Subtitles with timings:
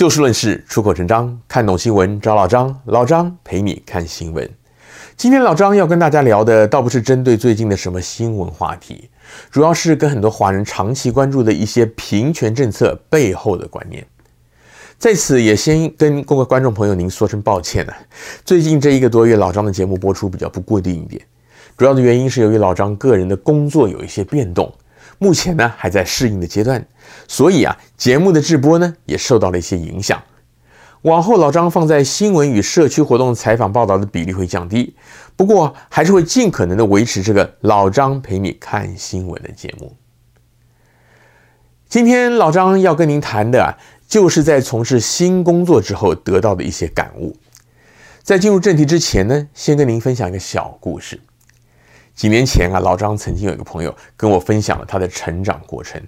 [0.00, 4.48] 就事论事，出口成章，看懂新闻找老张，老张陪你看新闻。
[5.14, 9.10] 今天老张要跟大家聊的，倒不是针对最近的什么新闻话题，
[9.50, 14.06] 主要是跟很多华人长期关注的一些平权政策背后的观念。
[14.96, 17.94] 在此也先跟各位观众朋友您说声抱歉啊，
[18.42, 21.20] 最近这一个多月，老张的节目播出比较不固定一点，
[21.76, 24.72] 主要的原因是由于老张个人的工作有一些变动。
[25.22, 26.82] 目前呢还在适应的阶段，
[27.28, 30.20] 所以啊节目的制播呢也受到了一些影响。
[31.02, 34.96] 往后老张放在新闻与社区活动采访报道的比例会降低，
[35.36, 39.94] 不过还是会尽可能的维持这个老张陪你看新闻的节目。
[41.86, 43.76] 今天老张要跟您谈的啊，
[44.08, 47.36] 就是在从事新工作之后得到的一些感悟。
[48.22, 51.20] 在进入正题之前呢，先跟您分享一个小故事。
[52.20, 55.98] 几年前啊，老张曾经有一个朋友跟我分享了他的成长过程。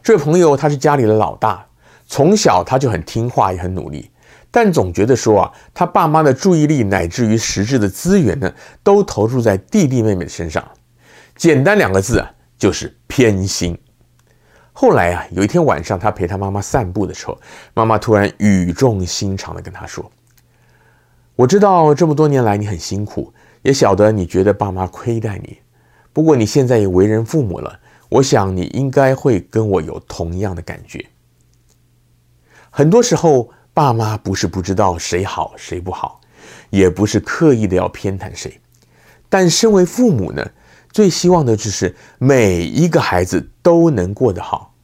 [0.00, 1.66] 这位朋友他是家里的老大，
[2.06, 4.08] 从小他就很听话，也很努力，
[4.52, 10.64] 但总觉得说啊，他爸妈的注意力乃至于实质的资源呢，都投入在弟弟妹妹的身上。
[11.34, 13.76] 简单两个字啊，就是偏心。
[14.72, 17.36] 后来啊，有一天晚上，他陪他妈妈散步的时候，
[17.74, 20.08] 妈妈突然语重心长地跟他说
[21.34, 25.58] ：“我知道这么多年来你很辛苦。”也晓得你觉得爸妈亏待你，
[26.12, 31.04] 不过你现在也为人父母了，我想你应该会跟我有同样的感觉。
[32.70, 36.20] 很多时候，爸妈不是不知道谁好谁不好，
[36.70, 38.60] 也不是刻意的要偏袒谁，
[39.28, 40.44] 但身为父母呢，
[40.90, 44.74] 最希望的就是每一个孩子都能过得好，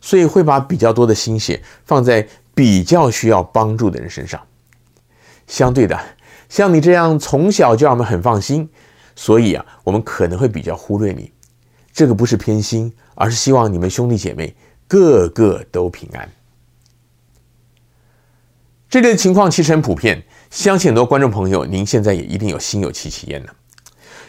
[0.00, 4.40] 所以会把比较多的心血放在比较需要帮助的人身上。
[5.46, 5.98] 相对的。
[6.54, 8.70] 像你这样从小就让我们很放心，
[9.16, 11.32] 所以啊，我们可能会比较忽略你。
[11.92, 14.54] 这个不是偏心，而是希望你们兄弟姐妹
[14.86, 16.30] 个个都平安。
[18.88, 23.52] 这类情况其实很普遍，相信很多观众朋友，您现在也一定有心有戚戚焉了。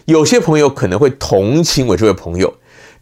[0.06, 2.52] 有些朋友可能会同情我这位朋友，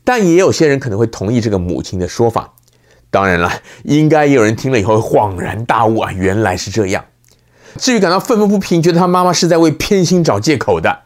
[0.04, 2.54] 但也有些人可能会同意这个母亲的说法。
[3.10, 3.50] 当然了，
[3.86, 7.06] 应该也有人听了以后恍然大悟啊，原来是这样。
[7.78, 11.00] 至于感到愤愤不平，觉得他妈妈是在为偏心找借口的，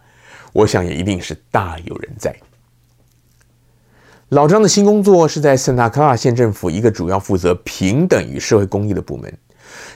[0.54, 2.36] 我想也一定是大有人在。
[4.30, 9.34] 老张的新工作是在圣塔克拉县政府一个主要负责平等与社会公益的部门。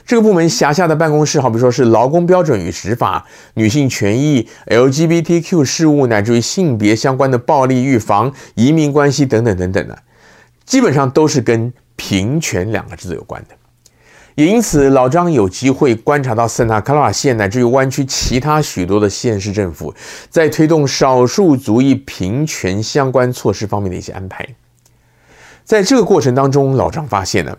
[0.06, 10.02] 这个部门辖下的办公室，好比说是劳工标准与执法、女性权益、LGBTQ 事务，乃至于性别相关的暴力预防、移民关系等等等等的，
[10.64, 13.54] 基本上都是跟平权两个字有关的。
[14.34, 19.94] 因此，老张有机会观察到圣塔克拉瓦县乃至于湾区其他许多的县市政府
[20.30, 24.46] 在推动少数族裔平权相关措施方面的一些安排。
[25.64, 27.56] 在这个过程当中，老张发现呢，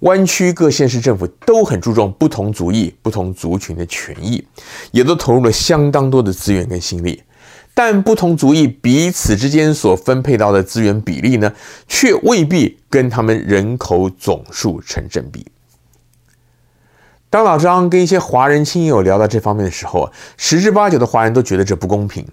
[0.00, 4.46] 湾区各县市政府都很注重不同族裔、不同族群的权益，
[4.90, 7.22] 也都投入了相当多的资源跟心力。
[7.74, 11.50] 但不同族裔彼此之间所分配到的资源比例呢，
[11.88, 15.46] 却未必跟他们人口总数成正比。
[17.32, 22.26] 当老张跟一些华人亲友聊到这方面的时候，十之八九的华人都觉得这不公平。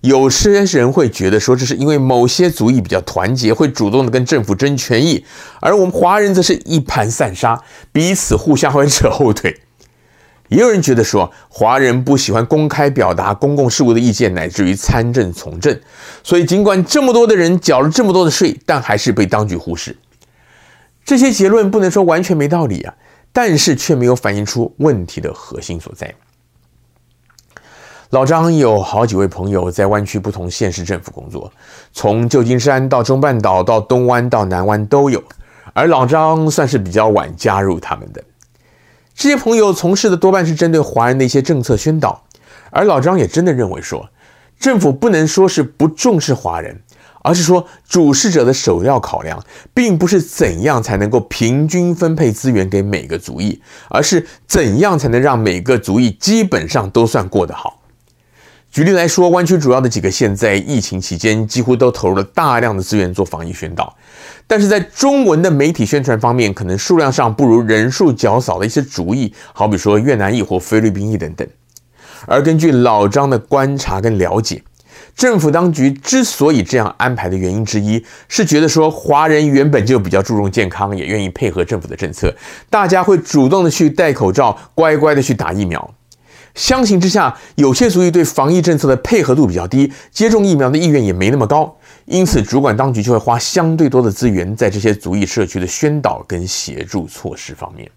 [0.00, 5.24] 有些人会觉得说，这是因为某些族裔比较团结，会主动的跟政府争权益，
[5.60, 9.60] 而我们华人则是一盘散沙，彼此互相 会扯后腿。
[10.48, 15.78] 也有人觉得说，华人不喜欢公开表达公共事务的意见，乃至于参政从政，
[16.24, 19.96] 所以尽管这么多的人缴了这么多的税，但还是被当局忽视。
[21.04, 22.94] 这些结论不能说完全没道理啊。
[23.32, 26.14] 但是却没有反映出问题的核心所在。
[28.10, 31.50] 老张有好几位朋友在湾区不同县市政府工作，
[31.92, 35.24] 从旧金山到中半岛到东湾到南湾都有，
[35.72, 38.22] 而老张算是比较晚加入他们的。
[39.14, 42.22] 这些朋友从事的多半是针对华人的一些政策宣导，
[42.70, 44.10] 而老张也真的认为说，
[44.58, 46.82] 政府不能说是不重视华人。
[47.22, 49.42] 而是说，主事者的首要考量，
[49.72, 57.78] 并不是怎样才能够平均分配资源给每个族裔，而是怎样才能让每个族裔基本上都算过得好。
[58.70, 63.94] 举例来说，湾区主要的几个县在疫情期间几乎都投入了大量的资源做防疫宣导，
[64.46, 71.46] 但是在中文的媒体宣传方面，可能数量上不如人数较少的一些族裔，好比说越南裔或菲律宾裔等等。
[72.26, 74.62] 而根据老张的观察跟了解，
[75.14, 82.34] 政府当局之所以这样安排的原因之一，是觉得说华人原本就比较注重健康，也愿意配合政府的政策，
[82.70, 85.94] 大家会主动的去戴口罩，乖乖的去打疫苗。
[86.54, 91.74] 相形之下，有些族裔对防疫政策的配合度比较低，接种疫苗的意愿也没那么高，
[92.04, 97.90] 因此主管当局就会花相对多的资源在这些族裔社区的宣导跟协助措施方面。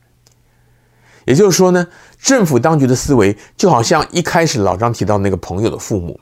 [1.25, 1.85] 也就是说呢，
[2.21, 6.17] 政府当局的思维就好像一开始老张提到那个朋友的父母，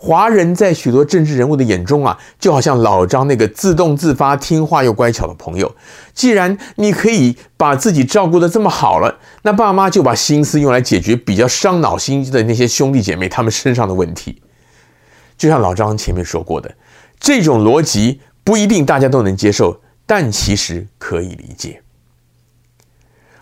[0.00, 5.74] 华人在许多政治人物的眼中啊，就好像老张那个自动自发、听话又乖巧的朋友。
[6.14, 14.40] 既然你可以把自己照顾得这么好了，那爸妈就把心思用来解决比较伤脑筋的那些兄弟姐妹他们身上的问题。
[15.36, 16.72] 就像老张前面说过的，
[17.18, 21.82] 这种逻辑不一定大家都能接受，但其实可以理解。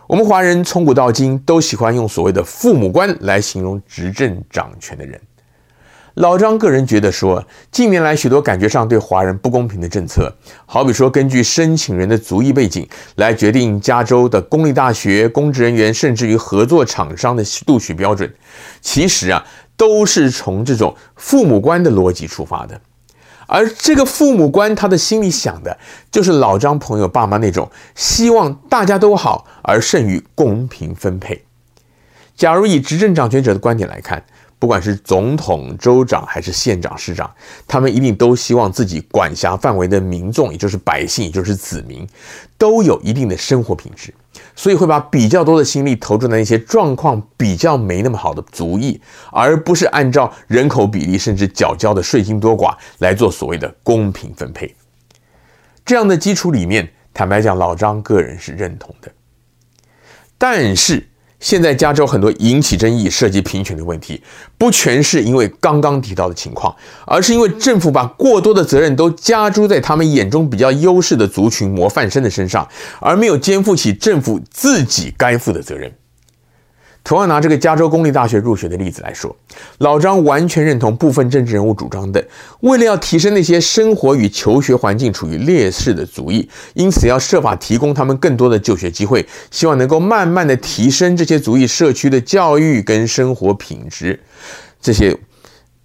[0.06, 5.20] 我们华人从古到今都喜欢用所谓的“父母官”来形容执政掌权的人。
[6.16, 10.34] 老张个人觉得说，近年来许多感觉上对华人不公平的政策，
[10.64, 18.32] 好比说根据申请人的族裔背景来决定加州的公立大学公职人员，甚至于合作厂商的录取标准，
[18.80, 19.44] 其实啊，
[19.76, 22.80] 都是从这种“父母官”的逻辑出发的。
[23.46, 25.76] 而这个父母官，他的心里想的
[26.10, 31.44] 就是老张朋友爸妈那种希望大家都好，而胜于公平分配。
[32.34, 34.24] 假如以执政掌权者的观点来看，
[34.58, 37.30] 不管是总统、州长还是县长、市长，
[37.68, 42.08] 他们一定都希望自己管辖范围的民众，也就是百姓，也就是子民，
[42.56, 44.14] 都有一定的生活品质。
[44.54, 48.98] 所以会把比较多的心力投注在那些状况比较没那么好的族裔，
[49.30, 54.74] 而不是按照人口比例甚至缴交的税金多寡来做所谓的公平分配。
[55.84, 59.12] 这样的基础里面，坦白讲，老张个人是认同的，
[60.38, 61.06] 但是。
[61.38, 64.22] 现在加州很多引起争议、涉及贫穷的问题，
[64.56, 66.74] 不全是因为刚刚提到的情况，
[67.06, 72.66] 而是因为政府把过多的责任都加诸在他们眼中比较优势的族群模范生的身上，
[73.00, 75.92] 而没有肩负起政府自己该负的责任。
[77.06, 79.34] 同样拿这个加州公立大学入学的例子来说，
[79.78, 82.26] 老张完全认同部分政治人物主张的，
[82.62, 94.18] 为了要提升那些生活与求学环境处于劣势的族裔，因此要设法提供他们更多的就学机会，希望能够慢慢的提升这些族裔社区的教育跟生活品质。
[94.80, 95.16] 这些，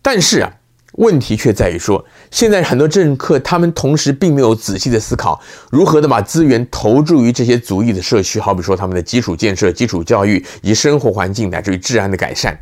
[0.01, 0.51] 但是啊。
[0.93, 12.59] 问题却在于说，现在很多政客他们同时并没有仔细的思考如何的把资源投注于这些族裔的社区，好比说他们的基础建设、基础教育以及生活环境乃至于治安的改善，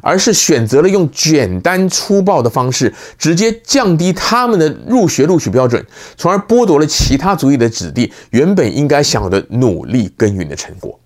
[0.00, 5.84] 而是选择了用简单粗暴的方式，直接降低他们的入学录取标准，
[6.16, 10.98] 从而剥夺了其他族裔的子弟原本应该享有的努力耕耘的成果。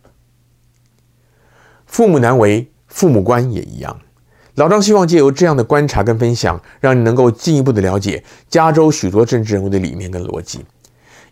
[1.87, 3.99] 父母难为，父母官也一样。
[4.61, 10.63] 老张希望借由这样的观察跟分享，让你能够进一步的了解加州许多政治人物的理念跟逻辑。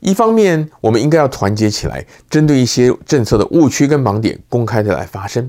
[0.00, 5.44] 一方面，我们应该要团结起来，针对一些政策的误区跟盲点公开的来发声；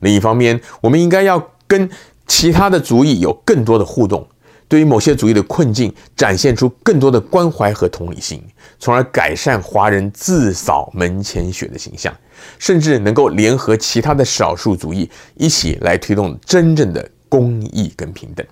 [0.00, 1.88] 另一方面，我们应该要跟
[2.26, 4.28] 其他的族裔有更多的互动，
[4.68, 8.42] 对于某些族裔的困境，展现出更多的关怀和同理心，
[8.78, 12.14] 从而改善华人自扫门前雪的形象。
[12.58, 18.46] 甚至能够联合其他的少数族裔一起来推动真正的公益跟平等。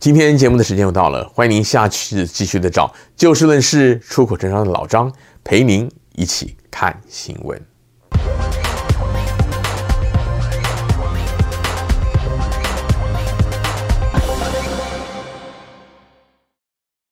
[0.00, 5.12] 今天节目的时间又到了，欢迎您下次继续的找就事论事、出口成章的老张
[5.44, 7.71] 陪您一起看新闻。